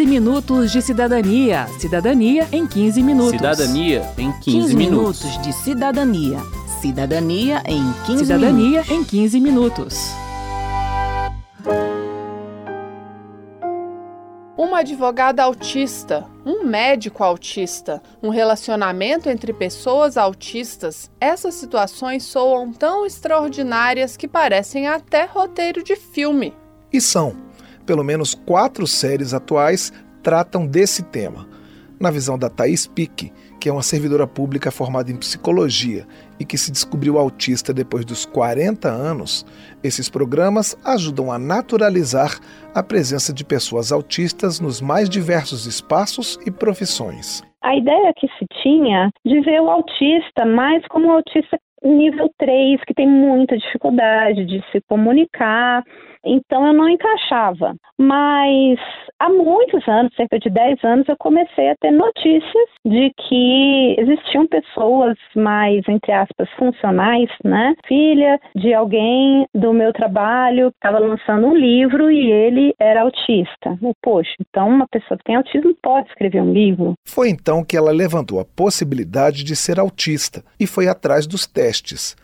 15 0.00 0.06
minutos 0.06 0.72
de 0.72 0.80
cidadania. 0.80 1.66
Cidadania 1.78 2.48
em 2.50 2.66
15 2.66 3.02
minutos. 3.02 3.32
Cidadania 3.32 4.14
em 4.16 4.32
15, 4.32 4.40
15 4.40 4.76
minutos. 4.76 5.22
minutos 5.24 5.42
de 5.42 5.52
cidadania. 5.52 6.38
Cidadania 6.80 7.62
em 7.66 7.92
15 8.06 8.24
Cidadania 8.24 8.82
minutos. 8.82 8.90
em 8.90 9.04
15 9.04 9.40
minutos. 9.40 10.10
Uma 14.56 14.78
advogada 14.78 15.42
autista, 15.42 16.26
um 16.46 16.64
médico 16.64 17.22
autista, 17.22 18.02
um 18.22 18.30
relacionamento 18.30 19.28
entre 19.28 19.52
pessoas 19.52 20.16
autistas, 20.16 21.10
essas 21.20 21.52
situações 21.56 22.22
soam 22.22 22.72
tão 22.72 23.04
extraordinárias 23.04 24.16
que 24.16 24.26
parecem 24.26 24.88
até 24.88 25.26
roteiro 25.26 25.84
de 25.84 25.94
filme. 25.94 26.54
E 26.90 27.02
são. 27.02 27.49
Pelo 27.90 28.04
menos 28.04 28.36
quatro 28.36 28.86
séries 28.86 29.34
atuais 29.34 29.92
tratam 30.22 30.64
desse 30.64 31.02
tema. 31.02 31.48
Na 31.98 32.08
visão 32.08 32.38
da 32.38 32.48
Thaís 32.48 32.86
Pique, 32.86 33.32
que 33.60 33.68
é 33.68 33.72
uma 33.72 33.82
servidora 33.82 34.28
pública 34.28 34.70
formada 34.70 35.10
em 35.10 35.16
psicologia 35.16 36.06
e 36.38 36.44
que 36.44 36.56
se 36.56 36.70
descobriu 36.70 37.18
autista 37.18 37.74
depois 37.74 38.04
dos 38.04 38.24
40 38.24 38.88
anos, 38.88 39.44
esses 39.82 40.08
programas 40.08 40.78
ajudam 40.84 41.32
a 41.32 41.38
naturalizar 41.38 42.38
a 42.72 42.80
presença 42.80 43.32
de 43.32 43.44
pessoas 43.44 43.90
autistas 43.90 44.60
nos 44.60 44.80
mais 44.80 45.10
diversos 45.10 45.66
espaços 45.66 46.38
e 46.46 46.50
profissões. 46.52 47.42
A 47.60 47.74
ideia 47.74 48.12
que 48.16 48.28
se 48.38 48.46
tinha 48.62 49.10
de 49.26 49.40
ver 49.40 49.60
o 49.60 49.68
autista 49.68 50.46
mais 50.46 50.86
como 50.86 51.08
um 51.08 51.12
autista 51.12 51.58
nível 51.82 52.30
3, 52.38 52.80
que 52.86 52.94
tem 52.94 53.08
muita 53.08 53.56
dificuldade 53.56 54.44
de 54.44 54.62
se 54.70 54.80
comunicar. 54.82 55.82
Então 56.24 56.66
eu 56.66 56.72
não 56.72 56.88
encaixava. 56.88 57.74
Mas 57.98 58.78
há 59.18 59.28
muitos 59.28 59.86
anos, 59.88 60.14
cerca 60.14 60.38
de 60.38 60.50
10 60.50 60.84
anos, 60.84 61.08
eu 61.08 61.16
comecei 61.18 61.70
a 61.70 61.76
ter 61.76 61.90
notícias 61.90 62.68
de 62.84 63.10
que 63.16 63.96
existiam 63.98 64.46
pessoas 64.46 65.16
mais, 65.34 65.82
entre 65.88 66.12
aspas, 66.12 66.48
funcionais, 66.58 67.30
né? 67.44 67.74
Filha 67.86 68.38
de 68.54 68.74
alguém 68.74 69.46
do 69.54 69.72
meu 69.72 69.92
trabalho 69.92 70.68
estava 70.68 70.98
lançando 70.98 71.46
um 71.46 71.56
livro 71.56 72.10
e 72.10 72.30
ele 72.30 72.74
era 72.78 73.02
autista. 73.02 73.78
Eu, 73.82 73.94
Poxa, 74.02 74.34
então 74.40 74.68
uma 74.68 74.88
pessoa 74.88 75.16
que 75.18 75.24
tem 75.24 75.36
autismo 75.36 75.74
pode 75.82 76.08
escrever 76.08 76.42
um 76.42 76.52
livro. 76.52 76.94
Foi 77.06 77.28
então 77.28 77.64
que 77.64 77.76
ela 77.76 77.92
levantou 77.92 78.40
a 78.40 78.44
possibilidade 78.44 79.44
de 79.44 79.54
ser 79.54 79.78
autista 79.78 80.42
e 80.58 80.66
foi 80.66 80.88
atrás 80.88 81.26
dos 81.26 81.46
testes. 81.46 81.69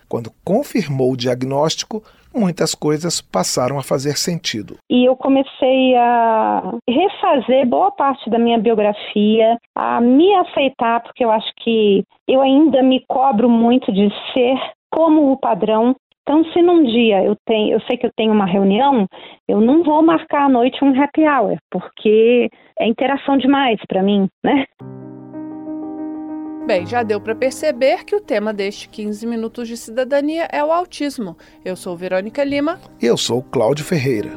Quando 0.08 0.30
confirmou 0.44 1.12
o 1.12 1.16
diagnóstico, 1.16 2.02
muitas 2.34 2.74
coisas 2.74 3.20
passaram 3.20 3.78
a 3.78 3.82
fazer 3.82 4.16
sentido. 4.16 4.76
E 4.90 5.04
eu 5.04 5.16
comecei 5.16 5.96
a 5.96 6.74
refazer 6.88 7.66
boa 7.66 7.90
parte 7.90 8.28
da 8.28 8.38
minha 8.38 8.58
biografia, 8.58 9.58
a 9.74 10.00
me 10.00 10.34
aceitar, 10.34 11.02
porque 11.02 11.24
eu 11.24 11.30
acho 11.30 11.50
que 11.62 12.04
eu 12.28 12.40
ainda 12.40 12.82
me 12.82 13.04
cobro 13.08 13.48
muito 13.48 13.90
de 13.92 14.08
ser 14.32 14.56
como 14.92 15.32
o 15.32 15.36
padrão. 15.36 15.94
Então, 16.22 16.44
se 16.52 16.60
num 16.60 16.82
dia 16.84 17.24
eu 17.24 17.36
tenho, 17.46 17.74
eu 17.74 17.80
sei 17.82 17.96
que 17.96 18.06
eu 18.06 18.10
tenho 18.16 18.32
uma 18.32 18.46
reunião, 18.46 19.06
eu 19.48 19.60
não 19.60 19.84
vou 19.84 20.02
marcar 20.02 20.46
à 20.46 20.48
noite 20.48 20.84
um 20.84 21.00
happy 21.00 21.22
hour, 21.22 21.56
porque 21.70 22.48
é 22.78 22.86
interação 22.86 23.38
demais 23.38 23.78
para 23.88 24.02
mim, 24.02 24.26
né? 24.44 24.64
Bem, 26.66 26.84
já 26.84 27.04
deu 27.04 27.20
para 27.20 27.32
perceber 27.32 28.04
que 28.04 28.16
o 28.16 28.20
tema 28.20 28.52
deste 28.52 28.88
15 28.88 29.24
minutos 29.24 29.68
de 29.68 29.76
cidadania 29.76 30.48
é 30.50 30.64
o 30.64 30.72
autismo. 30.72 31.36
Eu 31.64 31.76
sou 31.76 31.96
Verônica 31.96 32.42
Lima. 32.42 32.80
Eu 33.00 33.16
sou 33.16 33.40
Cláudio 33.40 33.84
Ferreira. 33.84 34.32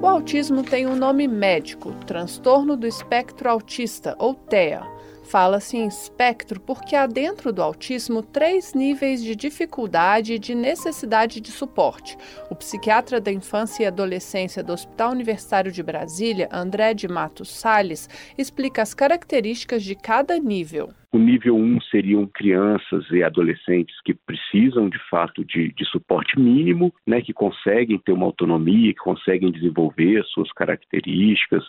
O 0.00 0.06
autismo 0.06 0.62
tem 0.62 0.86
um 0.86 0.94
nome 0.94 1.26
médico, 1.26 1.92
transtorno 2.06 2.76
do 2.76 2.86
espectro 2.86 3.50
autista, 3.50 4.14
ou 4.16 4.32
TEA. 4.32 4.93
Fala-se 5.24 5.76
em 5.76 5.86
espectro 5.86 6.60
porque 6.60 6.94
há 6.94 7.06
dentro 7.06 7.52
do 7.52 7.62
autismo 7.62 8.22
três 8.22 8.74
níveis 8.74 9.22
de 9.22 9.34
dificuldade 9.34 10.34
e 10.34 10.38
de 10.38 10.54
necessidade 10.54 11.40
de 11.40 11.50
suporte. 11.50 12.16
O 12.50 12.54
psiquiatra 12.54 13.20
da 13.20 13.32
infância 13.32 13.82
e 13.82 13.86
adolescência 13.86 14.62
do 14.62 14.72
Hospital 14.72 15.12
Universitário 15.12 15.72
de 15.72 15.82
Brasília, 15.82 16.48
André 16.52 16.94
de 16.94 17.08
Matos 17.08 17.50
Salles, 17.50 18.08
explica 18.36 18.82
as 18.82 18.92
características 18.92 19.82
de 19.82 19.94
cada 19.94 20.38
nível. 20.38 20.90
O 21.14 21.18
nível 21.18 21.54
1 21.54 21.80
seriam 21.82 22.26
crianças 22.26 23.08
e 23.12 23.22
adolescentes 23.22 23.94
que 24.04 24.12
precisam, 24.12 24.88
de 24.88 24.98
fato, 25.08 25.44
de, 25.44 25.72
de, 25.72 25.84
suporte 25.84 26.36
mínimo, 26.36 26.92
né, 27.06 27.20
que 27.20 27.32
conseguem 27.32 28.00
ter 28.00 28.10
uma 28.10 28.26
autonomia, 28.26 28.92
que 28.92 28.98
conseguem 28.98 29.52
desenvolver 29.52 30.24
suas 30.24 30.50
características, 30.50 31.62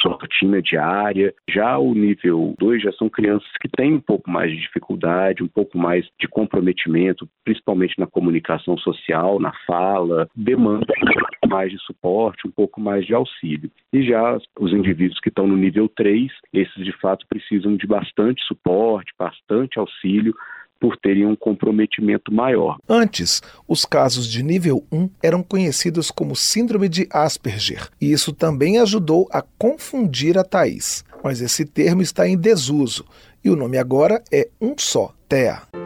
sua 0.00 0.12
rotina 0.12 0.62
diária. 0.62 1.34
Já 1.46 1.76
o 1.76 1.94
nível 1.94 2.54
2 2.58 2.84
já 2.84 2.92
são 2.92 3.10
crianças 3.10 3.50
que 3.60 3.68
têm 3.68 3.92
um 3.92 4.00
pouco 4.00 4.30
mais 4.30 4.50
de 4.50 4.56
dificuldade, 4.56 5.42
um 5.42 5.48
pouco 5.48 5.76
mais 5.76 6.08
de 6.18 6.26
comprometimento, 6.26 7.28
principalmente 7.44 7.98
na 7.98 8.06
comunicação 8.06 8.78
social, 8.78 9.38
na 9.38 9.52
fala, 9.66 10.26
demandam 10.34 10.96
mais 11.46 11.70
de 11.70 11.78
suporte, 11.80 12.48
um 12.48 12.50
pouco 12.50 12.80
mais 12.80 13.04
de 13.04 13.12
auxílio. 13.12 13.70
E 13.92 14.02
já 14.02 14.38
os 14.58 14.72
indivíduos 14.72 15.20
que 15.20 15.28
estão 15.28 15.46
no 15.46 15.56
nível 15.56 15.86
3, 15.86 16.32
esses 16.52 16.82
de 16.82 16.92
fato 16.92 17.26
precisam 17.28 17.76
de 17.76 17.86
bastante 17.86 18.42
suporte, 18.44 18.85
bastante 19.18 19.78
auxílio 19.78 20.34
por 20.80 20.96
terem 20.96 21.24
um 21.24 21.34
comprometimento 21.34 22.32
maior. 22.32 22.76
Antes, 22.88 23.42
os 23.66 23.84
casos 23.84 24.26
de 24.30 24.42
nível 24.42 24.84
1 24.92 25.08
eram 25.22 25.42
conhecidos 25.42 26.10
como 26.10 26.36
síndrome 26.36 26.88
de 26.88 27.08
Asperger, 27.10 27.88
e 28.00 28.12
isso 28.12 28.32
também 28.32 28.78
ajudou 28.78 29.28
a 29.32 29.42
confundir 29.58 30.38
a 30.38 30.44
Thaís. 30.44 31.04
Mas 31.24 31.40
esse 31.40 31.64
termo 31.64 32.02
está 32.02 32.28
em 32.28 32.36
desuso, 32.36 33.04
e 33.42 33.50
o 33.50 33.56
nome 33.56 33.78
agora 33.78 34.22
é 34.30 34.48
um 34.60 34.74
só, 34.76 35.14
TEA. 35.28 35.85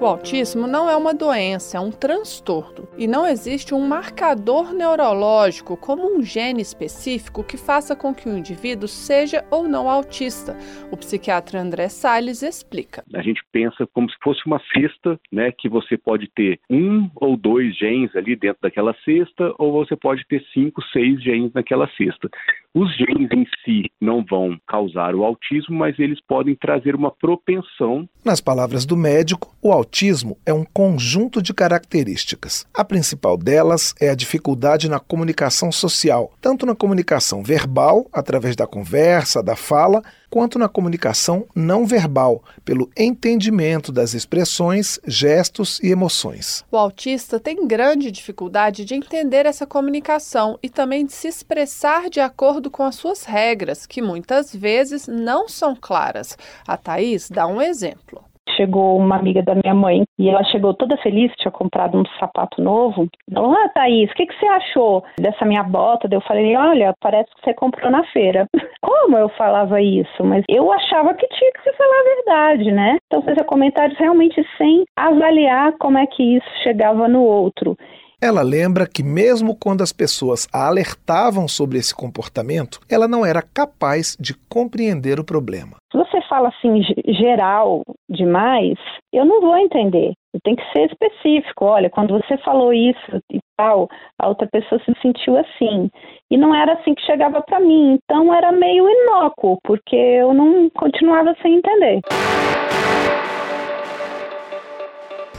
O 0.00 0.06
autismo 0.06 0.68
não 0.68 0.88
é 0.88 0.94
uma 0.94 1.12
doença, 1.12 1.76
é 1.76 1.80
um 1.80 1.90
transtorno. 1.90 2.86
E 2.96 3.08
não 3.08 3.26
existe 3.26 3.74
um 3.74 3.84
marcador 3.84 4.72
neurológico, 4.72 5.76
como 5.76 6.16
um 6.16 6.22
gene 6.22 6.62
específico, 6.62 7.42
que 7.42 7.56
faça 7.56 7.96
com 7.96 8.14
que 8.14 8.28
o 8.28 8.38
indivíduo 8.38 8.86
seja 8.86 9.44
ou 9.50 9.64
não 9.64 9.90
autista. 9.90 10.56
O 10.92 10.96
psiquiatra 10.96 11.60
André 11.60 11.88
Salles 11.88 12.44
explica. 12.44 13.02
A 13.12 13.22
gente 13.22 13.42
pensa 13.50 13.88
como 13.92 14.08
se 14.08 14.16
fosse 14.22 14.40
uma 14.46 14.60
cesta, 14.72 15.18
né, 15.32 15.50
que 15.50 15.68
você 15.68 15.98
pode 15.98 16.30
ter 16.32 16.60
um 16.70 17.10
ou 17.16 17.36
dois 17.36 17.76
genes 17.76 18.14
ali 18.14 18.36
dentro 18.36 18.62
daquela 18.62 18.94
cesta, 19.04 19.52
ou 19.58 19.72
você 19.72 19.96
pode 19.96 20.24
ter 20.28 20.44
cinco, 20.54 20.80
seis 20.92 21.20
genes 21.20 21.52
naquela 21.52 21.90
cesta. 21.96 22.30
Os 22.74 22.94
genes 22.96 23.30
em 23.32 23.46
si 23.64 23.90
não 24.00 24.24
vão 24.24 24.58
causar 24.66 25.14
o 25.14 25.24
autismo, 25.24 25.76
mas 25.76 25.98
eles 25.98 26.20
podem 26.20 26.54
trazer 26.54 26.94
uma 26.94 27.10
propensão. 27.10 28.08
Nas 28.24 28.40
palavras 28.40 28.84
do 28.84 28.96
médico, 28.96 29.56
o 29.62 29.72
autismo 29.72 30.36
é 30.44 30.52
um 30.52 30.64
conjunto 30.64 31.40
de 31.40 31.54
características. 31.54 32.66
A 32.74 32.84
principal 32.84 33.36
delas 33.36 33.94
é 34.00 34.10
a 34.10 34.14
dificuldade 34.14 34.88
na 34.88 35.00
comunicação 35.00 35.72
social, 35.72 36.30
tanto 36.40 36.66
na 36.66 36.74
comunicação 36.74 37.42
verbal, 37.42 38.06
através 38.12 38.54
da 38.54 38.66
conversa, 38.66 39.42
da 39.42 39.56
fala, 39.56 40.02
quanto 40.30 40.58
na 40.58 40.68
comunicação 40.68 41.46
não 41.54 41.86
verbal, 41.86 42.42
pelo 42.64 42.90
entendimento 42.96 43.90
das 43.90 44.14
expressões, 44.14 45.00
gestos 45.06 45.80
e 45.82 45.90
emoções. 45.90 46.64
O 46.70 46.76
autista 46.76 47.40
tem 47.40 47.66
grande 47.66 48.10
dificuldade 48.10 48.84
de 48.84 48.94
entender 48.94 49.46
essa 49.46 49.66
comunicação 49.66 50.58
e 50.62 50.68
também 50.68 51.06
de 51.06 51.12
se 51.12 51.28
expressar 51.28 52.10
de 52.10 52.20
acordo 52.20 52.57
com 52.70 52.82
as 52.82 52.96
suas 52.96 53.24
regras, 53.24 53.86
que 53.86 54.02
muitas 54.02 54.54
vezes 54.54 55.06
não 55.06 55.48
são 55.48 55.76
claras. 55.76 56.36
A 56.66 56.76
Thaís 56.76 57.30
dá 57.30 57.46
um 57.46 57.62
exemplo 57.62 58.28
chegou 58.58 58.98
uma 58.98 59.16
amiga 59.16 59.40
da 59.40 59.54
minha 59.54 59.74
mãe 59.74 60.02
e 60.18 60.28
ela 60.28 60.42
chegou 60.44 60.74
toda 60.74 60.96
feliz, 60.96 61.32
tinha 61.36 61.52
comprado 61.52 61.96
um 61.96 62.04
sapato 62.18 62.60
novo. 62.60 63.06
Ela, 63.32 63.64
ah, 63.64 63.68
Thaís, 63.68 64.10
o 64.10 64.14
que, 64.14 64.26
que 64.26 64.38
você 64.38 64.46
achou 64.46 65.04
dessa 65.18 65.44
minha 65.44 65.62
bota? 65.62 66.08
Eu 66.10 66.20
falei, 66.22 66.56
olha, 66.56 66.92
parece 67.00 67.30
que 67.36 67.44
você 67.44 67.54
comprou 67.54 67.90
na 67.90 68.04
feira. 68.06 68.46
Como 68.82 69.16
eu 69.16 69.28
falava 69.30 69.80
isso? 69.80 70.24
Mas 70.24 70.44
eu 70.48 70.72
achava 70.72 71.14
que 71.14 71.26
tinha 71.28 71.52
que 71.52 71.62
se 71.62 71.72
falar 71.76 72.00
a 72.00 72.14
verdade, 72.16 72.72
né? 72.72 72.96
Então 73.06 73.22
fazia 73.22 73.44
comentários 73.44 73.98
realmente 73.98 74.44
sem 74.56 74.84
avaliar 74.96 75.72
como 75.78 75.98
é 75.98 76.06
que 76.06 76.36
isso 76.36 76.48
chegava 76.62 77.06
no 77.08 77.22
outro. 77.22 77.76
Ela 78.20 78.42
lembra 78.42 78.84
que, 78.84 79.00
mesmo 79.00 79.56
quando 79.56 79.80
as 79.80 79.92
pessoas 79.92 80.48
a 80.52 80.66
alertavam 80.66 81.46
sobre 81.46 81.78
esse 81.78 81.94
comportamento, 81.94 82.80
ela 82.90 83.06
não 83.06 83.24
era 83.24 83.40
capaz 83.40 84.16
de 84.18 84.34
compreender 84.48 85.20
o 85.20 85.24
problema. 85.24 85.76
Se 85.92 85.96
você 85.96 86.20
fala 86.28 86.48
assim 86.48 86.82
geral 87.14 87.82
demais, 88.10 88.76
eu 89.12 89.24
não 89.24 89.40
vou 89.40 89.56
entender. 89.56 90.14
Tem 90.42 90.56
que 90.56 90.62
ser 90.72 90.86
específico. 90.86 91.64
Olha, 91.64 91.88
quando 91.88 92.12
você 92.12 92.36
falou 92.38 92.72
isso 92.72 93.22
e 93.32 93.38
tal, 93.56 93.88
a 94.20 94.28
outra 94.28 94.48
pessoa 94.50 94.80
se 94.84 94.92
sentiu 95.00 95.38
assim. 95.38 95.88
E 96.28 96.36
não 96.36 96.52
era 96.52 96.72
assim 96.72 96.94
que 96.94 97.06
chegava 97.06 97.40
para 97.40 97.60
mim. 97.60 97.98
Então 98.02 98.34
era 98.34 98.50
meio 98.50 98.88
inócuo, 98.88 99.58
porque 99.62 99.94
eu 99.96 100.34
não 100.34 100.68
continuava 100.70 101.36
sem 101.40 101.54
entender. 101.54 102.00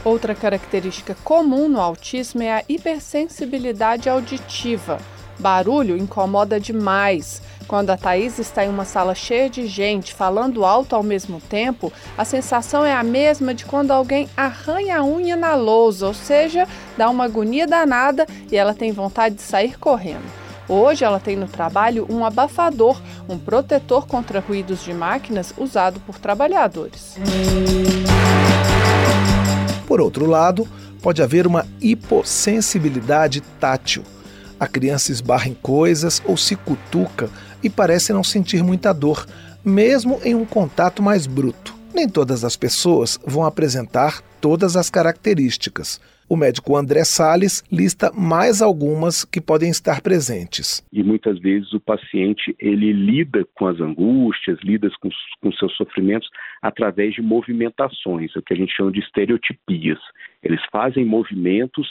Outra 0.04 0.34
característica 0.34 1.14
comum 1.22 1.68
no 1.68 1.80
autismo 1.80 2.42
é 2.42 2.52
a 2.52 2.64
hipersensibilidade 2.66 4.08
auditiva. 4.08 4.98
Barulho 5.38 5.96
incomoda 5.96 6.58
demais. 6.58 7.42
Quando 7.68 7.90
a 7.90 7.96
Thaís 7.96 8.38
está 8.38 8.64
em 8.64 8.68
uma 8.68 8.84
sala 8.84 9.14
cheia 9.14 9.48
de 9.48 9.66
gente 9.66 10.14
falando 10.14 10.64
alto 10.64 10.96
ao 10.96 11.02
mesmo 11.02 11.40
tempo, 11.40 11.92
a 12.16 12.24
sensação 12.24 12.84
é 12.84 12.92
a 12.92 13.02
mesma 13.02 13.54
de 13.54 13.64
quando 13.64 13.90
alguém 13.90 14.28
arranha 14.36 14.98
a 14.98 15.04
unha 15.04 15.36
na 15.36 15.54
lousa, 15.54 16.06
ou 16.06 16.14
seja, 16.14 16.66
dá 16.96 17.08
uma 17.08 17.24
agonia 17.24 17.66
danada 17.66 18.26
e 18.50 18.56
ela 18.56 18.74
tem 18.74 18.92
vontade 18.92 19.36
de 19.36 19.42
sair 19.42 19.78
correndo. 19.78 20.24
Hoje 20.68 21.04
ela 21.04 21.20
tem 21.20 21.36
no 21.36 21.46
trabalho 21.46 22.06
um 22.08 22.24
abafador, 22.24 23.00
um 23.28 23.38
protetor 23.38 24.06
contra 24.06 24.40
ruídos 24.40 24.82
de 24.82 24.94
máquinas 24.94 25.52
usado 25.58 26.00
por 26.00 26.18
trabalhadores. 26.18 27.16
Por 29.90 30.00
outro 30.00 30.24
lado, 30.24 30.68
pode 31.02 31.20
haver 31.20 31.48
uma 31.48 31.66
hipossensibilidade 31.80 33.40
tátil. 33.58 34.04
A 34.60 34.64
criança 34.64 35.10
esbarra 35.10 35.48
em 35.48 35.54
coisas 35.54 36.22
ou 36.24 36.36
se 36.36 36.54
cutuca 36.54 37.28
e 37.60 37.68
parece 37.68 38.12
não 38.12 38.22
sentir 38.22 38.62
muita 38.62 38.94
dor, 38.94 39.26
mesmo 39.64 40.20
em 40.22 40.32
um 40.32 40.44
contato 40.44 41.02
mais 41.02 41.26
bruto. 41.26 41.74
Nem 41.94 42.08
todas 42.08 42.44
as 42.44 42.56
pessoas 42.56 43.18
vão 43.26 43.44
apresentar 43.44 44.22
todas 44.40 44.76
as 44.76 44.88
características. 44.88 46.00
O 46.28 46.36
médico 46.36 46.76
André 46.76 47.02
Sales 47.02 47.64
lista 47.72 48.12
mais 48.12 48.62
algumas 48.62 49.24
que 49.24 49.40
podem 49.40 49.68
estar 49.68 50.00
presentes. 50.00 50.80
E 50.92 51.02
muitas 51.02 51.40
vezes 51.40 51.72
o 51.72 51.80
paciente 51.80 52.54
ele 52.60 52.92
lida 52.92 53.44
com 53.56 53.66
as 53.66 53.80
angústias, 53.80 54.56
lida 54.62 54.88
com, 55.00 55.08
com 55.40 55.52
seus 55.52 55.76
sofrimentos 55.76 56.28
através 56.62 57.14
de 57.14 57.20
movimentações, 57.20 58.34
o 58.36 58.42
que 58.42 58.54
a 58.54 58.56
gente 58.56 58.72
chama 58.76 58.92
de 58.92 59.00
estereotipias. 59.00 59.98
Eles 60.40 60.60
fazem 60.70 61.04
movimentos 61.04 61.88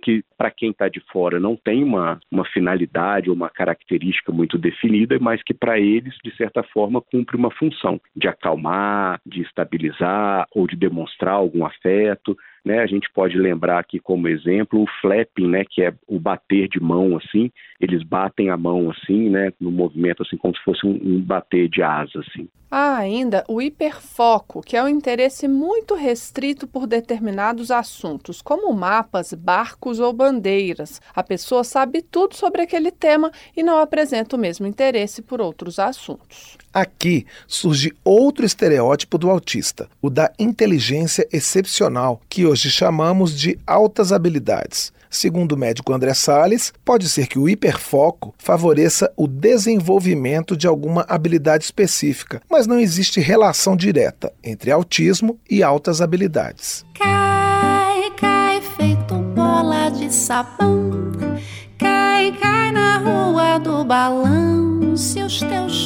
que 0.00 0.24
para 0.36 0.50
quem 0.50 0.70
está 0.70 0.88
de 0.88 1.00
fora 1.12 1.38
não 1.38 1.56
tem 1.56 1.84
uma, 1.84 2.18
uma 2.30 2.44
finalidade 2.44 3.28
ou 3.28 3.36
uma 3.36 3.50
característica 3.50 4.32
muito 4.32 4.58
definida, 4.58 5.18
mas 5.20 5.42
que 5.42 5.54
para 5.54 5.78
eles, 5.78 6.14
de 6.24 6.34
certa 6.36 6.62
forma, 6.62 7.00
cumpre 7.00 7.36
uma 7.36 7.50
função 7.50 8.00
de 8.16 8.28
acalmar, 8.28 9.20
de 9.24 9.42
estabilizar 9.42 10.46
ou 10.52 10.66
de 10.66 10.76
demonstrar 10.76 11.34
algum 11.34 11.64
afeto. 11.64 12.36
Né? 12.64 12.80
A 12.80 12.86
gente 12.86 13.10
pode 13.12 13.36
lembrar 13.36 13.78
aqui 13.78 13.98
como 13.98 14.28
exemplo 14.28 14.82
o 14.82 14.86
flapping, 15.00 15.48
né, 15.48 15.64
que 15.68 15.82
é 15.82 15.92
o 16.06 16.18
bater 16.18 16.68
de 16.68 16.80
mão 16.80 17.16
assim, 17.16 17.50
eles 17.80 18.02
batem 18.02 18.50
a 18.50 18.56
mão 18.56 18.90
assim, 18.90 19.30
né, 19.30 19.52
no 19.58 19.70
movimento 19.70 20.22
assim 20.22 20.36
como 20.36 20.54
se 20.54 20.62
fosse 20.62 20.86
um, 20.86 20.98
um 21.02 21.20
bater 21.20 21.68
de 21.68 21.82
asa 21.82 22.20
assim. 22.20 22.48
Há 22.72 22.98
ainda 22.98 23.44
o 23.48 23.60
hiperfoco, 23.60 24.60
que 24.60 24.76
é 24.76 24.82
o 24.82 24.86
um 24.86 24.88
interesse 24.88 25.48
muito 25.48 25.96
restrito 25.96 26.68
por 26.68 26.86
determinados 26.86 27.72
assuntos, 27.72 28.40
como 28.40 28.72
mapas, 28.72 29.34
barcos 29.34 29.98
ou 29.98 30.12
bandeiras. 30.12 31.00
A 31.12 31.20
pessoa 31.20 31.64
sabe 31.64 32.00
tudo 32.00 32.36
sobre 32.36 32.62
aquele 32.62 32.92
tema 32.92 33.32
e 33.56 33.62
não 33.64 33.80
apresenta 33.80 34.36
o 34.36 34.38
mesmo 34.38 34.68
interesse 34.68 35.20
por 35.20 35.40
outros 35.40 35.80
assuntos. 35.80 36.56
Aqui 36.72 37.26
surge 37.48 37.92
outro 38.04 38.46
estereótipo 38.46 39.18
do 39.18 39.28
autista, 39.28 39.88
o 40.00 40.08
da 40.08 40.32
inteligência 40.38 41.26
excepcional, 41.32 42.20
que 42.28 42.46
hoje 42.50 42.68
chamamos 42.68 43.38
de 43.38 43.58
altas 43.64 44.12
habilidades. 44.12 44.92
Segundo 45.08 45.52
o 45.52 45.56
médico 45.56 45.92
André 45.92 46.14
Sales, 46.14 46.72
pode 46.84 47.08
ser 47.08 47.26
que 47.26 47.38
o 47.38 47.48
hiperfoco 47.48 48.34
favoreça 48.38 49.12
o 49.16 49.26
desenvolvimento 49.26 50.56
de 50.56 50.66
alguma 50.66 51.04
habilidade 51.08 51.64
específica, 51.64 52.40
mas 52.50 52.66
não 52.66 52.78
existe 52.78 53.20
relação 53.20 53.76
direta 53.76 54.32
entre 54.42 54.70
autismo 54.70 55.38
e 55.48 55.62
altas 55.62 56.00
habilidades. 56.00 56.84
Cai, 56.98 58.10
cai 58.16 58.60
feito 58.60 59.14
bola 59.14 59.90
de 59.90 60.12
sabão. 60.12 60.90
Cai, 61.78 62.32
cai 62.32 62.72
na 62.72 62.98
rua 62.98 63.58
do 63.58 63.84
balão. 63.84 64.96
Se 64.96 65.22
os 65.22 65.40
teus 65.40 65.79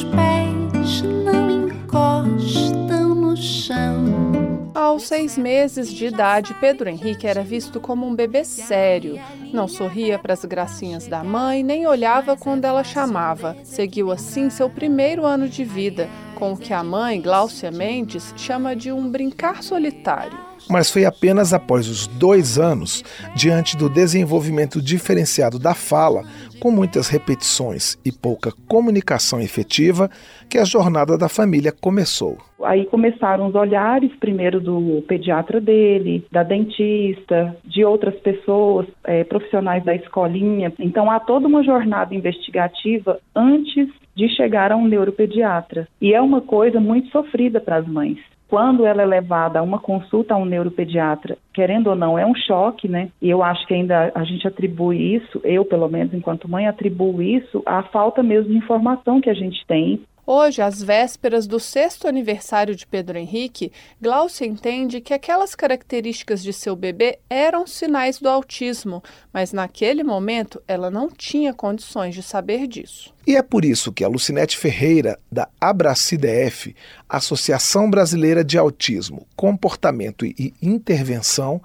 Aos 4.95 5.09
seis 5.09 5.37
meses 5.37 5.91
de 5.91 6.05
idade, 6.05 6.53
Pedro 6.53 6.87
Henrique 6.87 7.27
era 7.27 7.43
visto 7.43 7.81
como 7.81 8.07
um 8.07 8.15
bebê 8.15 8.45
sério. 8.45 9.19
Não 9.51 9.67
sorria 9.67 10.17
para 10.17 10.31
as 10.31 10.45
gracinhas 10.45 11.05
da 11.05 11.21
mãe, 11.21 11.61
nem 11.61 11.85
olhava 11.85 12.37
quando 12.37 12.63
ela 12.63 12.81
chamava. 12.81 13.57
Seguiu 13.61 14.09
assim 14.09 14.49
seu 14.49 14.69
primeiro 14.69 15.25
ano 15.25 15.49
de 15.49 15.65
vida, 15.65 16.07
com 16.35 16.53
o 16.53 16.57
que 16.57 16.73
a 16.73 16.81
mãe, 16.81 17.19
Gláucia 17.19 17.71
Mendes, 17.71 18.33
chama 18.37 18.73
de 18.73 18.89
um 18.89 19.11
brincar 19.11 19.61
solitário 19.61 20.54
mas 20.69 20.91
foi 20.91 21.05
apenas 21.05 21.53
após 21.53 21.87
os 21.87 22.07
dois 22.07 22.57
anos, 22.57 23.03
diante 23.35 23.77
do 23.77 23.89
desenvolvimento 23.89 24.81
diferenciado 24.81 25.59
da 25.59 25.73
fala, 25.73 26.23
com 26.59 26.71
muitas 26.71 27.07
repetições 27.07 27.97
e 28.05 28.11
pouca 28.11 28.51
comunicação 28.67 29.39
efetiva, 29.39 30.09
que 30.49 30.57
a 30.57 30.63
jornada 30.63 31.17
da 31.17 31.29
família 31.29 31.71
começou. 31.71 32.37
Aí 32.63 32.85
começaram 32.85 33.47
os 33.47 33.55
olhares, 33.55 34.11
primeiro 34.19 34.59
do 34.59 35.03
pediatra 35.07 35.59
dele, 35.59 36.25
da 36.31 36.41
dentista, 36.41 37.55
de 37.63 37.83
outras 37.83 38.15
pessoas, 38.15 38.87
é, 39.03 39.23
profissionais 39.23 39.83
da 39.83 39.93
escolinha. 39.93 40.73
Então 40.79 41.11
há 41.11 41.19
toda 41.19 41.47
uma 41.47 41.63
jornada 41.63 42.15
investigativa 42.15 43.19
antes 43.35 43.89
de 44.15 44.29
chegar 44.29 44.71
a 44.71 44.77
um 44.77 44.87
neuropediatra. 44.87 45.87
E 46.01 46.13
é 46.13 46.21
uma 46.21 46.41
coisa 46.41 46.79
muito 46.79 47.09
sofrida 47.09 47.59
para 47.59 47.77
as 47.77 47.87
mães 47.87 48.17
quando 48.49 48.85
ela 48.85 49.01
é 49.01 49.05
levada 49.05 49.59
a 49.59 49.63
uma 49.63 49.79
consulta 49.79 50.33
a 50.33 50.37
um 50.37 50.45
neuropediatra, 50.45 51.37
querendo 51.53 51.87
ou 51.87 51.95
não, 51.95 52.17
é 52.17 52.25
um 52.25 52.35
choque, 52.35 52.87
né? 52.87 53.09
E 53.21 53.29
eu 53.29 53.43
acho 53.43 53.65
que 53.67 53.73
ainda 53.73 54.11
a 54.13 54.23
gente 54.23 54.47
atribui 54.47 55.15
isso, 55.15 55.41
eu 55.43 55.65
pelo 55.65 55.87
menos 55.87 56.13
enquanto 56.13 56.49
mãe 56.49 56.67
atribuo 56.67 57.21
isso 57.21 57.61
à 57.65 57.83
falta 57.83 58.21
mesmo 58.21 58.51
de 58.51 58.57
informação 58.57 59.19
que 59.21 59.29
a 59.29 59.33
gente 59.33 59.65
tem 59.67 60.01
Hoje, 60.27 60.59
às 60.59 60.81
vésperas 60.81 61.45
do 61.45 61.59
sexto 61.59 62.07
aniversário 62.07 62.75
de 62.75 62.87
Pedro 62.87 63.15
Henrique, 63.15 63.71
Glaucia 64.01 64.47
entende 64.47 64.99
que 64.99 65.13
aquelas 65.13 65.53
características 65.53 66.41
de 66.41 66.51
seu 66.51 66.75
bebê 66.75 67.19
eram 67.29 67.67
sinais 67.67 68.19
do 68.19 68.27
autismo, 68.27 69.03
mas 69.31 69.53
naquele 69.53 70.03
momento 70.03 70.59
ela 70.67 70.89
não 70.89 71.09
tinha 71.11 71.53
condições 71.53 72.15
de 72.15 72.23
saber 72.23 72.65
disso. 72.65 73.13
E 73.27 73.35
é 73.35 73.41
por 73.41 73.65
isso 73.65 73.91
que 73.91 74.03
a 74.03 74.07
Lucinete 74.07 74.55
Ferreira, 74.55 75.17
da 75.31 75.47
AbraCIDF, 75.59 76.75
Associação 77.09 77.89
Brasileira 77.89 78.43
de 78.43 78.57
Autismo, 78.57 79.25
Comportamento 79.35 80.25
e 80.25 80.53
Intervenção, 80.61 81.61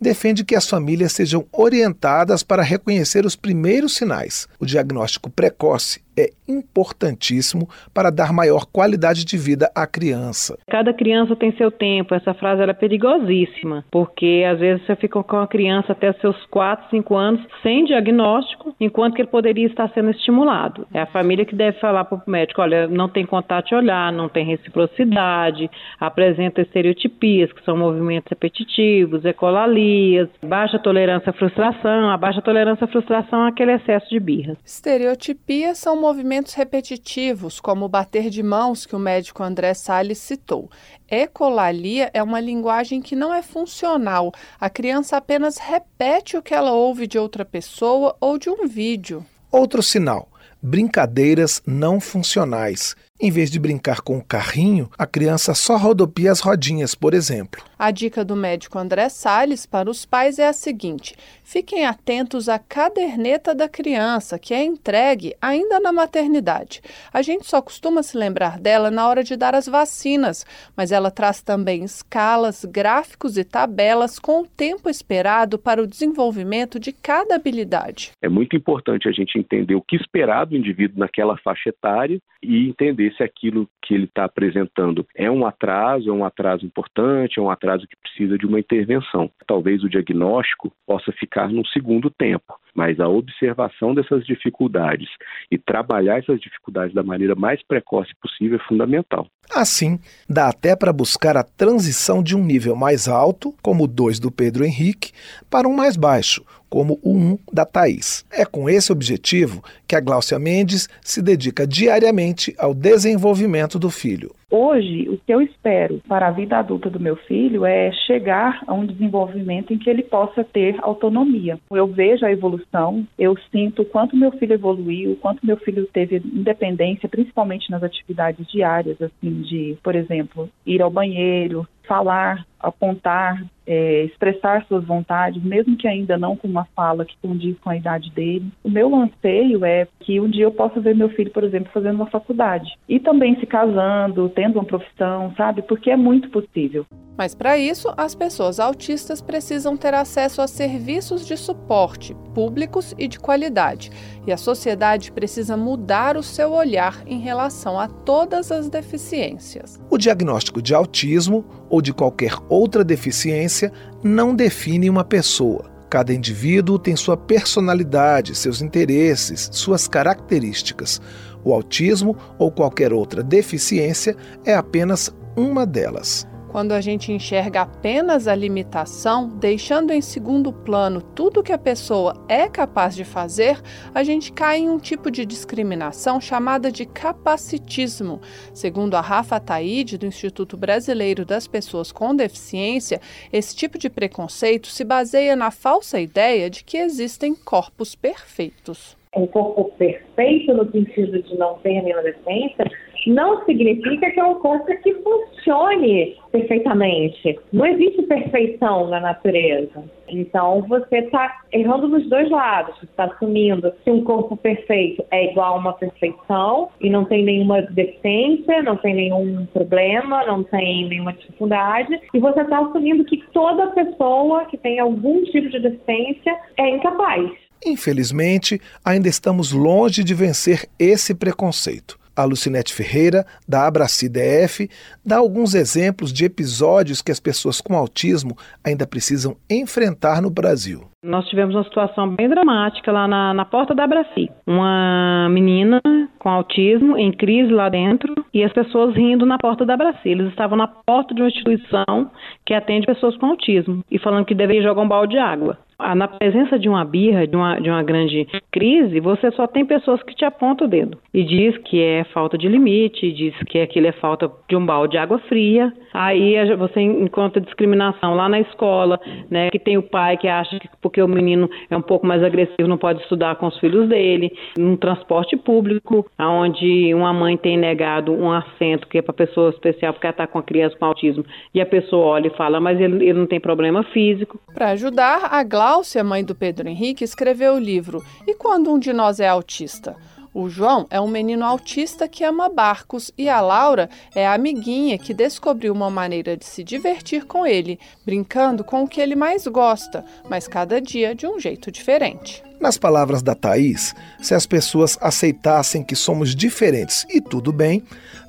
defende 0.00 0.44
que 0.44 0.56
as 0.56 0.68
famílias 0.68 1.12
sejam 1.12 1.46
orientadas 1.52 2.42
para 2.42 2.62
reconhecer 2.62 3.24
os 3.24 3.36
primeiros 3.36 3.94
sinais. 3.96 4.48
O 4.58 4.66
diagnóstico 4.66 5.30
precoce 5.30 6.02
é 6.16 6.30
importantíssimo 6.48 7.68
para 7.92 8.10
dar 8.10 8.32
maior 8.32 8.66
qualidade 8.66 9.24
de 9.24 9.36
vida 9.36 9.70
à 9.74 9.86
criança. 9.86 10.56
Cada 10.70 10.92
criança 10.92 11.34
tem 11.34 11.56
seu 11.56 11.70
tempo. 11.70 12.14
Essa 12.14 12.34
frase 12.34 12.62
é 12.62 12.72
perigosíssima, 12.72 13.84
porque 13.90 14.44
às 14.48 14.60
vezes 14.60 14.86
você 14.86 14.94
fica 14.96 15.22
com 15.22 15.38
a 15.38 15.48
criança 15.48 15.92
até 15.92 16.12
seus 16.14 16.36
4, 16.46 16.90
5 16.90 17.16
anos 17.16 17.44
sem 17.62 17.84
diagnóstico, 17.84 18.74
enquanto 18.80 19.14
que 19.14 19.22
ele 19.22 19.28
poderia 19.28 19.66
estar 19.66 19.90
sendo 19.92 20.10
estimulado. 20.10 20.86
É 20.94 21.03
a 21.04 21.06
família 21.06 21.44
que 21.44 21.54
deve 21.54 21.78
falar 21.78 22.04
para 22.04 22.18
o 22.18 22.30
médico: 22.30 22.60
olha, 22.60 22.88
não 22.88 23.08
tem 23.08 23.24
contato 23.24 23.68
de 23.68 23.74
olhar, 23.74 24.12
não 24.12 24.28
tem 24.28 24.44
reciprocidade, 24.44 25.70
apresenta 26.00 26.62
estereotipias, 26.62 27.52
que 27.52 27.64
são 27.64 27.76
movimentos 27.76 28.28
repetitivos, 28.28 29.24
ecolalias, 29.24 30.28
baixa 30.42 30.78
tolerância 30.78 31.30
à 31.30 31.32
frustração. 31.32 32.10
A 32.10 32.16
baixa 32.16 32.42
tolerância 32.42 32.84
à 32.84 32.88
frustração 32.88 33.44
é 33.44 33.48
aquele 33.48 33.72
excesso 33.72 34.08
de 34.10 34.18
birra. 34.18 34.56
Estereotipias 34.64 35.78
são 35.78 36.00
movimentos 36.00 36.54
repetitivos, 36.54 37.60
como 37.60 37.84
o 37.84 37.88
bater 37.88 38.30
de 38.30 38.42
mãos 38.42 38.86
que 38.86 38.96
o 38.96 38.98
médico 38.98 39.42
André 39.42 39.74
Salles 39.74 40.18
citou. 40.18 40.70
Ecolalia 41.10 42.10
é 42.14 42.22
uma 42.22 42.40
linguagem 42.40 43.00
que 43.00 43.14
não 43.14 43.32
é 43.32 43.42
funcional. 43.42 44.32
A 44.58 44.70
criança 44.70 45.16
apenas 45.16 45.58
repete 45.58 46.36
o 46.36 46.42
que 46.42 46.54
ela 46.54 46.72
ouve 46.72 47.06
de 47.06 47.18
outra 47.18 47.44
pessoa 47.44 48.16
ou 48.20 48.38
de 48.38 48.48
um 48.48 48.66
vídeo. 48.66 49.24
Outro 49.52 49.82
sinal 49.82 50.28
brincadeiras 50.64 51.62
não 51.66 52.00
funcionais. 52.00 52.96
Em 53.20 53.30
vez 53.30 53.50
de 53.50 53.60
brincar 53.60 54.00
com 54.00 54.16
o 54.16 54.24
carrinho, 54.24 54.90
a 54.96 55.06
criança 55.06 55.54
só 55.54 55.76
rodopia 55.76 56.32
as 56.32 56.40
rodinhas, 56.40 56.94
por 56.94 57.12
exemplo. 57.12 57.62
A 57.84 57.90
dica 57.90 58.24
do 58.24 58.34
médico 58.34 58.78
André 58.78 59.10
Salles 59.10 59.66
para 59.66 59.90
os 59.90 60.06
pais 60.06 60.38
é 60.38 60.48
a 60.48 60.54
seguinte: 60.54 61.14
fiquem 61.42 61.84
atentos 61.84 62.48
à 62.48 62.58
caderneta 62.58 63.54
da 63.54 63.68
criança, 63.68 64.38
que 64.38 64.54
é 64.54 64.64
entregue 64.64 65.34
ainda 65.38 65.78
na 65.78 65.92
maternidade. 65.92 66.80
A 67.12 67.20
gente 67.20 67.44
só 67.44 67.60
costuma 67.60 68.02
se 68.02 68.16
lembrar 68.16 68.58
dela 68.58 68.90
na 68.90 69.06
hora 69.06 69.22
de 69.22 69.36
dar 69.36 69.54
as 69.54 69.68
vacinas, 69.68 70.46
mas 70.74 70.92
ela 70.92 71.10
traz 71.10 71.42
também 71.42 71.84
escalas, 71.84 72.64
gráficos 72.64 73.36
e 73.36 73.44
tabelas 73.44 74.18
com 74.18 74.40
o 74.40 74.46
tempo 74.46 74.88
esperado 74.88 75.58
para 75.58 75.82
o 75.82 75.86
desenvolvimento 75.86 76.80
de 76.80 76.90
cada 76.90 77.34
habilidade. 77.34 78.12
É 78.22 78.30
muito 78.30 78.56
importante 78.56 79.10
a 79.10 79.12
gente 79.12 79.38
entender 79.38 79.74
o 79.74 79.82
que 79.82 79.96
esperar 79.96 80.46
do 80.46 80.56
indivíduo 80.56 81.00
naquela 81.00 81.36
faixa 81.36 81.68
etária 81.68 82.18
e 82.42 82.66
entender 82.68 83.12
se 83.14 83.22
aquilo 83.22 83.68
que 83.82 83.94
ele 83.94 84.04
está 84.04 84.24
apresentando 84.24 85.06
é 85.14 85.30
um 85.30 85.46
atraso, 85.46 86.08
é 86.08 86.12
um 86.12 86.24
atraso 86.24 86.64
importante, 86.64 87.38
é 87.38 87.42
um 87.42 87.50
atraso 87.50 87.73
caso 87.74 87.86
que 87.88 87.96
precisa 87.96 88.38
de 88.38 88.46
uma 88.46 88.60
intervenção. 88.60 89.30
Talvez 89.46 89.82
o 89.82 89.88
diagnóstico 89.88 90.72
possa 90.86 91.12
ficar 91.12 91.48
no 91.48 91.66
segundo 91.66 92.08
tempo, 92.10 92.54
mas 92.74 93.00
a 93.00 93.08
observação 93.08 93.94
dessas 93.94 94.24
dificuldades 94.24 95.08
e 95.50 95.58
trabalhar 95.58 96.18
essas 96.18 96.40
dificuldades 96.40 96.94
da 96.94 97.02
maneira 97.02 97.34
mais 97.34 97.62
precoce 97.66 98.12
possível 98.20 98.58
é 98.58 98.68
fundamental. 98.68 99.26
Assim, 99.54 99.98
dá 100.28 100.48
até 100.48 100.74
para 100.76 100.92
buscar 100.92 101.36
a 101.36 101.42
transição 101.42 102.22
de 102.22 102.36
um 102.36 102.44
nível 102.44 102.74
mais 102.76 103.08
alto, 103.08 103.54
como 103.62 103.84
o 103.84 103.88
2 103.88 104.18
do 104.18 104.30
Pedro 104.30 104.64
Henrique, 104.64 105.12
para 105.50 105.68
um 105.68 105.74
mais 105.74 105.96
baixo, 105.96 106.44
como 106.74 106.98
o 107.04 107.16
1 107.16 107.38
da 107.52 107.64
Thaís. 107.64 108.26
É 108.32 108.44
com 108.44 108.68
esse 108.68 108.90
objetivo 108.90 109.62
que 109.86 109.94
a 109.94 110.00
Gláucia 110.00 110.40
Mendes 110.40 110.88
se 111.00 111.22
dedica 111.22 111.64
diariamente 111.64 112.52
ao 112.58 112.74
desenvolvimento 112.74 113.78
do 113.78 113.90
filho. 113.90 114.34
Hoje, 114.50 115.08
o 115.08 115.16
que 115.16 115.32
eu 115.32 115.40
espero 115.40 116.00
para 116.08 116.26
a 116.26 116.30
vida 116.32 116.58
adulta 116.58 116.90
do 116.90 116.98
meu 116.98 117.14
filho 117.14 117.64
é 117.64 117.92
chegar 118.06 118.62
a 118.66 118.74
um 118.74 118.86
desenvolvimento 118.86 119.72
em 119.72 119.78
que 119.78 119.88
ele 119.88 120.02
possa 120.02 120.42
ter 120.42 120.76
autonomia. 120.80 121.58
Eu 121.70 121.86
vejo 121.86 122.26
a 122.26 122.32
evolução, 122.32 123.06
eu 123.16 123.36
sinto 123.52 123.82
o 123.82 123.84
quanto 123.84 124.16
meu 124.16 124.32
filho 124.32 124.54
evoluiu, 124.54 125.12
o 125.12 125.16
quanto 125.16 125.46
meu 125.46 125.56
filho 125.56 125.86
teve 125.92 126.16
independência, 126.16 127.08
principalmente 127.08 127.70
nas 127.70 127.84
atividades 127.84 128.46
diárias, 128.48 129.00
assim, 129.00 129.42
de, 129.42 129.76
por 129.82 129.94
exemplo, 129.94 130.48
ir 130.66 130.82
ao 130.82 130.90
banheiro, 130.90 131.66
falar, 131.86 132.46
apontar, 132.58 133.44
é, 133.66 134.04
expressar 134.04 134.64
suas 134.66 134.84
vontades, 134.84 135.42
mesmo 135.42 135.76
que 135.76 135.88
ainda 135.88 136.16
não 136.18 136.36
com 136.36 136.48
uma 136.48 136.66
fala 136.76 137.04
que 137.04 137.16
condiz 137.22 137.56
com 137.58 137.70
a 137.70 137.76
idade 137.76 138.10
dele. 138.10 138.46
O 138.62 138.70
meu 138.70 138.94
anseio 138.94 139.64
é 139.64 139.86
que 140.00 140.20
um 140.20 140.28
dia 140.28 140.44
eu 140.44 140.52
possa 140.52 140.80
ver 140.80 140.94
meu 140.94 141.08
filho, 141.10 141.30
por 141.30 141.44
exemplo, 141.44 141.70
fazendo 141.72 141.96
uma 141.96 142.10
faculdade 142.10 142.70
e 142.88 143.00
também 143.00 143.38
se 143.38 143.46
casando, 143.46 144.28
tendo 144.28 144.58
uma 144.58 144.64
profissão, 144.64 145.32
sabe? 145.36 145.62
Porque 145.62 145.90
é 145.90 145.96
muito 145.96 146.28
possível. 146.30 146.86
Mas 147.16 147.34
para 147.34 147.56
isso, 147.56 147.92
as 147.96 148.14
pessoas 148.14 148.58
autistas 148.58 149.20
precisam 149.22 149.76
ter 149.76 149.94
acesso 149.94 150.42
a 150.42 150.48
serviços 150.48 151.24
de 151.24 151.36
suporte 151.36 152.14
públicos 152.34 152.92
e 152.98 153.06
de 153.06 153.20
qualidade. 153.20 153.90
E 154.26 154.32
a 154.32 154.36
sociedade 154.36 155.12
precisa 155.12 155.56
mudar 155.56 156.16
o 156.16 156.22
seu 156.22 156.52
olhar 156.52 157.02
em 157.06 157.20
relação 157.20 157.78
a 157.78 157.86
todas 157.86 158.50
as 158.50 158.68
deficiências. 158.68 159.80
O 159.88 159.96
diagnóstico 159.96 160.60
de 160.60 160.74
autismo 160.74 161.44
ou 161.70 161.80
de 161.80 161.92
qualquer 161.92 162.32
outra 162.48 162.82
deficiência 162.82 163.53
não 164.02 164.34
define 164.34 164.88
uma 164.90 165.04
pessoa. 165.04 165.70
Cada 165.88 166.12
indivíduo 166.12 166.78
tem 166.78 166.96
sua 166.96 167.16
personalidade, 167.16 168.34
seus 168.34 168.60
interesses, 168.60 169.48
suas 169.52 169.86
características. 169.86 171.00
O 171.44 171.52
autismo 171.52 172.16
ou 172.38 172.50
qualquer 172.50 172.92
outra 172.92 173.22
deficiência 173.22 174.16
é 174.44 174.54
apenas 174.54 175.14
uma 175.36 175.64
delas. 175.64 176.26
Quando 176.54 176.70
a 176.70 176.80
gente 176.80 177.10
enxerga 177.10 177.62
apenas 177.62 178.28
a 178.28 178.34
limitação, 178.36 179.28
deixando 179.28 179.92
em 179.92 180.00
segundo 180.00 180.52
plano 180.52 181.02
tudo 181.02 181.42
que 181.42 181.52
a 181.52 181.58
pessoa 181.58 182.14
é 182.28 182.48
capaz 182.48 182.94
de 182.94 183.04
fazer, 183.04 183.60
a 183.92 184.04
gente 184.04 184.32
cai 184.32 184.58
em 184.58 184.70
um 184.70 184.78
tipo 184.78 185.10
de 185.10 185.26
discriminação 185.26 186.20
chamada 186.20 186.70
de 186.70 186.86
capacitismo. 186.86 188.20
Segundo 188.52 188.94
a 188.94 189.00
Rafa 189.00 189.40
Taide, 189.40 189.98
do 189.98 190.06
Instituto 190.06 190.56
Brasileiro 190.56 191.24
das 191.24 191.48
Pessoas 191.48 191.90
com 191.90 192.14
Deficiência, 192.14 193.00
esse 193.32 193.56
tipo 193.56 193.76
de 193.76 193.90
preconceito 193.90 194.68
se 194.68 194.84
baseia 194.84 195.34
na 195.34 195.50
falsa 195.50 195.98
ideia 195.98 196.48
de 196.48 196.62
que 196.62 196.76
existem 196.76 197.34
corpos 197.34 197.96
perfeitos. 197.96 198.96
Um 199.16 199.26
corpo 199.26 199.72
perfeito 199.76 200.54
no 200.54 200.70
sentido 200.70 201.20
de 201.20 201.36
não 201.36 201.54
ter 201.58 201.82
nenhuma 201.82 202.04
deficiência 202.04 202.64
não 203.06 203.44
significa 203.44 204.10
que 204.10 204.20
é 204.20 204.24
um 204.24 204.36
corpo 204.36 204.66
que 204.82 204.94
funcione 204.94 206.16
perfeitamente. 206.32 207.38
Não 207.52 207.66
existe 207.66 208.02
perfeição 208.02 208.88
na 208.88 209.00
natureza. 209.00 209.84
Então 210.08 210.62
você 210.68 210.98
está 210.98 211.42
errando 211.52 211.88
nos 211.88 212.08
dois 212.08 212.30
lados. 212.30 212.76
Você 212.78 212.86
está 212.86 213.04
assumindo 213.04 213.72
que 213.82 213.90
um 213.90 214.04
corpo 214.04 214.36
perfeito 214.36 215.04
é 215.10 215.30
igual 215.30 215.54
a 215.54 215.58
uma 215.58 215.72
perfeição 215.72 216.70
e 216.80 216.90
não 216.90 217.04
tem 217.04 217.24
nenhuma 217.24 217.62
deficiência, 217.62 218.62
não 218.62 218.76
tem 218.76 218.94
nenhum 218.94 219.46
problema, 219.46 220.24
não 220.26 220.42
tem 220.42 220.88
nenhuma 220.88 221.12
dificuldade. 221.12 222.00
E 222.12 222.18
você 222.18 222.40
está 222.40 222.58
assumindo 222.58 223.04
que 223.04 223.22
toda 223.32 223.68
pessoa 223.68 224.44
que 224.46 224.56
tem 224.56 224.78
algum 224.78 225.22
tipo 225.24 225.48
de 225.48 225.60
deficiência 225.60 226.36
é 226.56 226.70
incapaz. 226.70 227.30
Infelizmente, 227.64 228.60
ainda 228.84 229.08
estamos 229.08 229.52
longe 229.52 230.04
de 230.04 230.14
vencer 230.14 230.68
esse 230.78 231.14
preconceito. 231.14 232.03
A 232.16 232.24
Lucinete 232.24 232.72
Ferreira, 232.72 233.24
da 233.48 233.66
Abraci 233.66 234.08
DF, 234.08 234.68
dá 235.04 235.18
alguns 235.18 235.54
exemplos 235.54 236.12
de 236.12 236.24
episódios 236.24 237.02
que 237.02 237.12
as 237.12 237.20
pessoas 237.20 237.60
com 237.60 237.76
autismo 237.76 238.36
ainda 238.64 238.86
precisam 238.86 239.36
enfrentar 239.50 240.22
no 240.22 240.30
Brasil. 240.30 240.84
Nós 241.04 241.26
tivemos 241.28 241.54
uma 241.54 241.64
situação 241.64 242.08
bem 242.08 242.28
dramática 242.28 242.90
lá 242.90 243.06
na, 243.06 243.34
na 243.34 243.44
porta 243.44 243.74
da 243.74 243.84
Abraci. 243.84 244.30
Uma 244.46 245.28
menina 245.30 245.82
com 246.18 246.30
autismo 246.30 246.96
em 246.96 247.12
crise 247.12 247.52
lá 247.52 247.68
dentro 247.68 248.14
e 248.32 248.42
as 248.42 248.52
pessoas 248.54 248.96
rindo 248.96 249.26
na 249.26 249.36
porta 249.36 249.66
da 249.66 249.74
Abraci. 249.74 250.08
Eles 250.08 250.30
estavam 250.30 250.56
na 250.56 250.66
porta 250.66 251.14
de 251.14 251.20
uma 251.20 251.28
instituição 251.28 252.10
que 252.46 252.54
atende 252.54 252.86
pessoas 252.86 253.14
com 253.18 253.26
autismo 253.26 253.84
e 253.90 253.98
falando 253.98 254.24
que 254.24 254.34
deveriam 254.34 254.64
jogar 254.64 254.80
um 254.80 254.88
balde 254.88 255.12
de 255.12 255.18
água. 255.18 255.58
Ah, 255.78 255.94
na 255.94 256.08
presença 256.08 256.58
de 256.58 256.68
uma 256.68 256.84
birra, 256.84 257.26
de 257.26 257.36
uma, 257.36 257.58
de 257.60 257.68
uma 257.68 257.82
grande 257.82 258.26
crise, 258.52 259.00
você 259.00 259.30
só 259.32 259.46
tem 259.46 259.66
pessoas 259.66 260.02
que 260.02 260.14
te 260.14 260.24
apontam 260.24 260.66
o 260.66 260.70
dedo 260.70 260.98
e 261.12 261.24
diz 261.24 261.56
que 261.58 261.82
é 261.82 262.04
falta 262.04 262.38
de 262.38 262.48
limite, 262.48 263.12
diz 263.12 263.34
que 263.46 263.60
aquilo 263.60 263.86
é 263.86 263.92
falta 263.92 264.30
de 264.48 264.56
um 264.56 264.64
balde 264.64 264.92
de 264.92 264.98
água 264.98 265.18
fria. 265.28 265.72
Aí 265.92 266.34
você 266.56 266.80
encontra 266.80 267.40
discriminação 267.40 268.14
lá 268.14 268.28
na 268.28 268.40
escola, 268.40 269.00
né? 269.30 269.50
Que 269.50 269.58
tem 269.58 269.78
o 269.78 269.82
pai 269.82 270.16
que 270.16 270.28
acha 270.28 270.58
que 270.58 270.68
porque 270.80 271.00
o 271.00 271.08
menino 271.08 271.48
é 271.70 271.76
um 271.76 271.82
pouco 271.82 272.06
mais 272.06 272.22
agressivo 272.22 272.68
não 272.68 272.78
pode 272.78 273.00
estudar 273.02 273.36
com 273.36 273.46
os 273.46 273.58
filhos 273.58 273.88
dele. 273.88 274.32
No 274.56 274.76
transporte 274.76 275.36
público, 275.36 276.06
onde 276.18 276.92
uma 276.94 277.12
mãe 277.12 277.36
tem 277.36 277.56
negado 277.56 278.12
um 278.12 278.30
assento 278.30 278.88
que 278.88 278.98
é 278.98 279.02
para 279.02 279.14
pessoa 279.14 279.50
especial 279.50 279.92
porque 279.92 280.06
ela 280.06 280.12
está 280.12 280.26
com 280.26 280.38
a 280.38 280.42
criança 280.42 280.76
com 280.76 280.84
autismo 280.84 281.24
e 281.54 281.60
a 281.60 281.66
pessoa 281.66 282.06
olha 282.06 282.28
e 282.28 282.36
fala, 282.36 282.60
mas 282.60 282.80
ele, 282.80 283.08
ele 283.08 283.18
não 283.18 283.26
tem 283.26 283.40
problema 283.40 283.82
físico. 283.84 284.38
Para 284.52 284.70
ajudar, 284.70 285.28
a 285.30 285.42
Gláucia, 285.64 286.04
mãe 286.04 286.22
do 286.22 286.34
Pedro 286.34 286.68
Henrique, 286.68 287.04
escreveu 287.04 287.54
o 287.54 287.58
livro 287.58 288.04
E 288.26 288.34
quando 288.34 288.70
um 288.70 288.78
de 288.78 288.92
nós 288.92 289.18
é 289.18 289.26
autista? 289.26 289.96
O 290.34 290.46
João 290.46 290.86
é 290.90 291.00
um 291.00 291.08
menino 291.08 291.42
autista 291.42 292.06
que 292.06 292.22
ama 292.22 292.50
barcos 292.50 293.10
e 293.16 293.30
a 293.30 293.40
Laura 293.40 293.88
é 294.14 294.26
a 294.26 294.34
amiguinha 294.34 294.98
que 294.98 295.14
descobriu 295.14 295.72
uma 295.72 295.88
maneira 295.88 296.36
de 296.36 296.44
se 296.44 296.62
divertir 296.62 297.24
com 297.24 297.46
ele, 297.46 297.80
brincando 298.04 298.62
com 298.62 298.82
o 298.82 298.86
que 298.86 299.00
ele 299.00 299.16
mais 299.16 299.46
gosta, 299.46 300.04
mas 300.28 300.46
cada 300.46 300.82
dia 300.82 301.14
de 301.14 301.26
um 301.26 301.40
jeito 301.40 301.70
diferente. 301.72 302.44
Nas 302.60 302.76
palavras 302.76 303.22
da 303.22 303.34
Thaís, 303.34 303.94
se 304.20 304.34
as 304.34 304.44
pessoas 304.44 304.98
aceitassem 305.00 305.82
que 305.82 305.96
somos 305.96 306.34
diferentes 306.34 307.06
e 307.08 307.22
tudo 307.22 307.50
bem, 307.50 307.82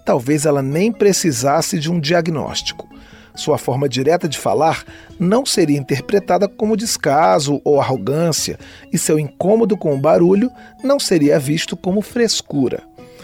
talvez 0.06 0.46
ela 0.46 0.62
nem 0.62 0.90
precisasse 0.90 1.80
de 1.80 1.92
um 1.92 2.00
diagnóstico. 2.00 2.95
Sua 3.36 3.58
forma 3.58 3.90
direta 3.90 4.28
de 4.28 4.38
falar 4.38 4.84
não 5.20 5.46
seria 5.46 5.78
interpretada 5.78 6.48
como 6.48 6.78
descaso 6.78 7.62
ou 7.64 7.80
arrogância, 7.80 8.58
e 8.92 8.98
seu 8.98 9.20
incômodo 9.20 9.76
com 9.76 9.94
o 9.94 10.00
barulho 10.00 10.52
não 10.84 11.00
seria 11.00 11.40
visto 11.40 11.76
como 11.76 12.02
frescura. 12.02 12.84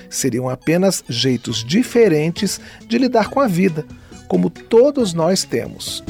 Seriam 0.09 0.49
apenas 0.49 1.03
jeitos 1.07 1.63
diferentes 1.63 2.59
de 2.85 2.97
lidar 2.97 3.29
com 3.29 3.39
a 3.39 3.47
vida, 3.47 3.85
como 4.27 4.49
todos 4.49 5.13
nós 5.13 5.43
temos. 5.43 6.03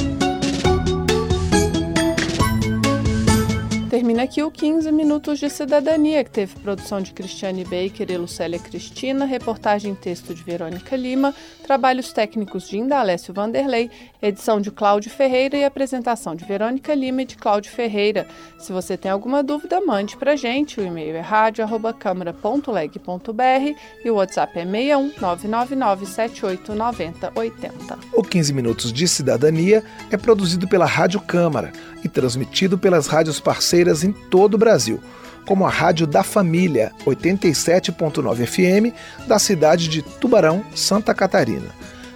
Termina 4.11 4.25
aqui 4.25 4.43
o 4.43 4.51
15 4.51 4.91
Minutos 4.91 5.39
de 5.39 5.49
Cidadania, 5.49 6.21
que 6.21 6.31
teve 6.31 6.59
produção 6.59 6.99
de 6.99 7.13
Cristiane 7.13 7.63
Baker 7.63 8.11
e 8.11 8.17
Lucélia 8.17 8.59
Cristina, 8.59 9.23
reportagem 9.23 9.93
e 9.93 9.95
texto 9.95 10.35
de 10.35 10.43
Verônica 10.43 10.97
Lima, 10.97 11.33
trabalhos 11.65 12.11
técnicos 12.11 12.67
de 12.67 12.77
Indalécio 12.77 13.33
Vanderlei, 13.33 13.89
edição 14.21 14.59
de 14.59 14.69
Cláudio 14.69 15.09
Ferreira 15.09 15.55
e 15.55 15.63
apresentação 15.63 16.35
de 16.35 16.43
Verônica 16.43 16.93
Lima 16.93 17.21
e 17.21 17.25
de 17.25 17.37
Cláudio 17.37 17.71
Ferreira. 17.71 18.27
Se 18.59 18.73
você 18.73 18.97
tem 18.97 19.09
alguma 19.09 19.41
dúvida, 19.41 19.79
mande 19.79 20.17
para 20.17 20.35
gente. 20.35 20.81
O 20.81 20.85
e-mail 20.85 21.15
é 21.15 21.21
rádio.câmara.leg.br 21.21 23.79
e 24.03 24.11
o 24.11 24.15
WhatsApp 24.15 24.59
é 24.59 24.65
61 24.65 25.13
999 25.21 26.05
78 26.05 26.75
90 26.75 27.31
80. 27.33 27.97
O 28.13 28.23
15 28.23 28.51
Minutos 28.51 28.91
de 28.91 29.07
Cidadania 29.07 29.81
é 30.11 30.17
produzido 30.17 30.67
pela 30.67 30.85
Rádio 30.85 31.21
Câmara 31.21 31.71
e 32.03 32.09
transmitido 32.09 32.77
pelas 32.77 33.07
rádios 33.07 33.39
parceiras 33.39 34.00
em 34.03 34.11
todo 34.11 34.55
o 34.55 34.57
Brasil, 34.57 34.99
como 35.45 35.65
a 35.65 35.69
Rádio 35.69 36.07
da 36.07 36.23
Família 36.23 36.91
87.9 37.05 38.45
FM 38.45 38.93
da 39.27 39.39
cidade 39.39 39.87
de 39.87 40.01
Tubarão, 40.01 40.61
Santa 40.75 41.13
Catarina. 41.13 41.69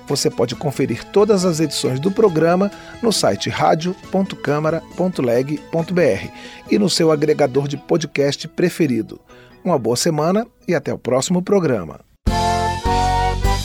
Você 0.08 0.30
pode 0.30 0.56
conferir 0.56 1.04
todas 1.06 1.46
as 1.46 1.60
edições 1.60 2.00
do 2.00 2.12
programa 2.12 2.70
no 3.01 3.12
site 3.12 3.50
radio.câmara.leg.br 3.50 6.30
e 6.70 6.77
no 6.77 6.88
seu 6.89 7.12
agregador 7.12 7.68
de 7.68 7.75
podcast 7.75 8.48
preferido. 8.48 9.20
Uma 9.63 9.80
boa 9.80 9.96
semana 9.96 10.46
e 10.68 10.75
até 10.75 10.94
o 10.94 10.98
próximo 10.98 11.42
programa. 11.42 12.01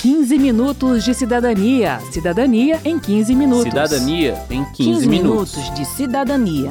15 0.01 0.39
minutos 0.39 1.05
de 1.05 1.13
cidadania. 1.13 2.01
Cidadania 2.11 2.81
em 2.87 2.99
15 2.99 3.35
minutos. 3.35 3.65
Cidadania 3.65 4.35
em 4.49 4.65
15, 4.65 4.77
15 4.77 5.07
minutos. 5.07 5.57
minutos 5.57 5.75
de 5.75 5.85
cidadania. 5.85 6.71